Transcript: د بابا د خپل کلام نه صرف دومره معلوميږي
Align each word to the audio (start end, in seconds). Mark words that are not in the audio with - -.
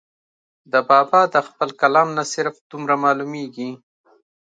د 0.71 0.73
بابا 0.89 1.21
د 1.33 1.35
خپل 1.47 1.69
کلام 1.81 2.07
نه 2.17 2.23
صرف 2.33 2.55
دومره 2.69 2.95
معلوميږي 3.03 3.69